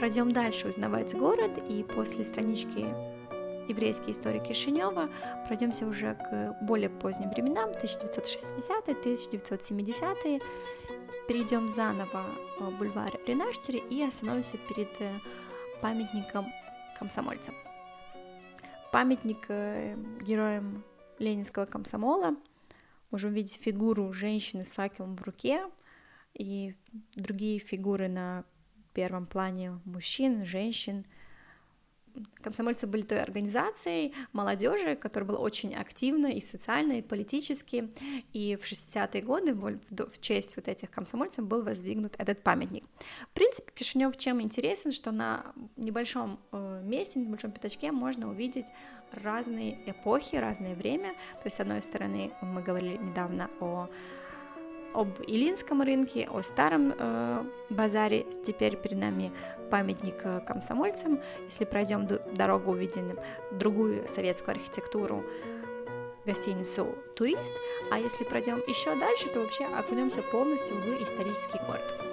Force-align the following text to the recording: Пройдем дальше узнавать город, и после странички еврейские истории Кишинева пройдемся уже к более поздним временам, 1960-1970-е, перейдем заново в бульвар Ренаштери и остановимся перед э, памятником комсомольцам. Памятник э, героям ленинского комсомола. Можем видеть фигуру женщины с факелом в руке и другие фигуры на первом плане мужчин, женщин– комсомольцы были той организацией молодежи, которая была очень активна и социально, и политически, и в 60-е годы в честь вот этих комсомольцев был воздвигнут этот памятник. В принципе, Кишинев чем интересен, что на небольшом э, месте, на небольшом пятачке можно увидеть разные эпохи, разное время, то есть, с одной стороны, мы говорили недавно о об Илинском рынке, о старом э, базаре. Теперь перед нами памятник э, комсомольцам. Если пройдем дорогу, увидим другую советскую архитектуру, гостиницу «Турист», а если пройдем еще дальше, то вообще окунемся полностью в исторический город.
Пройдем 0.00 0.32
дальше 0.32 0.66
узнавать 0.66 1.14
город, 1.14 1.62
и 1.68 1.84
после 1.84 2.24
странички 2.24 2.86
еврейские 3.68 4.10
истории 4.12 4.40
Кишинева 4.40 5.10
пройдемся 5.44 5.86
уже 5.86 6.14
к 6.14 6.56
более 6.62 6.88
поздним 6.88 7.28
временам, 7.28 7.68
1960-1970-е, 7.72 10.40
перейдем 11.28 11.68
заново 11.68 12.24
в 12.58 12.70
бульвар 12.78 13.12
Ренаштери 13.26 13.82
и 13.90 14.02
остановимся 14.02 14.56
перед 14.70 14.88
э, 15.00 15.20
памятником 15.82 16.46
комсомольцам. 16.98 17.54
Памятник 18.92 19.44
э, 19.48 19.96
героям 20.22 20.82
ленинского 21.18 21.66
комсомола. 21.66 22.36
Можем 23.10 23.34
видеть 23.34 23.60
фигуру 23.62 24.14
женщины 24.14 24.64
с 24.64 24.72
факелом 24.72 25.16
в 25.16 25.22
руке 25.24 25.66
и 26.32 26.74
другие 27.16 27.58
фигуры 27.58 28.08
на 28.08 28.46
первом 28.92 29.26
плане 29.26 29.80
мужчин, 29.84 30.44
женщин– 30.44 31.04
комсомольцы 32.42 32.86
были 32.86 33.02
той 33.02 33.22
организацией 33.22 34.14
молодежи, 34.32 34.96
которая 34.96 35.28
была 35.28 35.38
очень 35.38 35.74
активна 35.74 36.26
и 36.26 36.40
социально, 36.40 36.94
и 36.94 37.02
политически, 37.02 37.90
и 38.32 38.56
в 38.56 38.64
60-е 38.64 39.22
годы 39.22 39.54
в 39.54 40.20
честь 40.20 40.56
вот 40.56 40.68
этих 40.68 40.90
комсомольцев 40.90 41.44
был 41.46 41.62
воздвигнут 41.62 42.14
этот 42.18 42.42
памятник. 42.42 42.84
В 43.30 43.34
принципе, 43.34 43.70
Кишинев 43.74 44.16
чем 44.16 44.40
интересен, 44.40 44.92
что 44.92 45.12
на 45.12 45.52
небольшом 45.76 46.40
э, 46.52 46.82
месте, 46.84 47.18
на 47.18 47.24
небольшом 47.24 47.52
пятачке 47.52 47.92
можно 47.92 48.28
увидеть 48.28 48.66
разные 49.12 49.78
эпохи, 49.90 50.36
разное 50.36 50.74
время, 50.74 51.12
то 51.12 51.46
есть, 51.46 51.56
с 51.56 51.60
одной 51.60 51.82
стороны, 51.82 52.32
мы 52.42 52.62
говорили 52.62 52.96
недавно 52.96 53.50
о 53.60 53.88
об 54.94 55.20
Илинском 55.26 55.82
рынке, 55.82 56.28
о 56.30 56.42
старом 56.42 56.94
э, 56.96 57.44
базаре. 57.68 58.26
Теперь 58.44 58.76
перед 58.76 58.98
нами 58.98 59.32
памятник 59.70 60.16
э, 60.24 60.40
комсомольцам. 60.40 61.20
Если 61.44 61.64
пройдем 61.64 62.06
дорогу, 62.06 62.72
увидим 62.72 63.18
другую 63.52 64.06
советскую 64.08 64.56
архитектуру, 64.56 65.24
гостиницу 66.26 66.94
«Турист», 67.16 67.54
а 67.90 67.98
если 67.98 68.24
пройдем 68.24 68.58
еще 68.68 68.94
дальше, 68.94 69.28
то 69.28 69.40
вообще 69.40 69.64
окунемся 69.64 70.22
полностью 70.22 70.76
в 70.76 71.02
исторический 71.02 71.58
город. 71.66 72.09